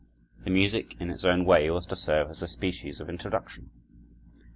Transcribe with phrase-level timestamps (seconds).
[0.45, 3.69] The music in its own way was to serve as a species of introduction.